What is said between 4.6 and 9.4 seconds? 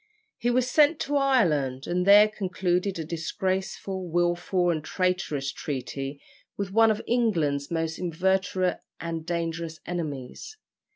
and traitorous treaty with one of England's most inveterate and